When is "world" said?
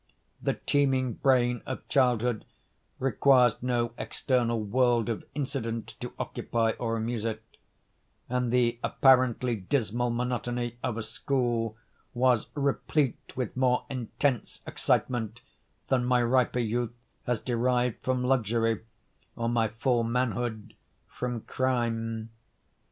4.59-5.09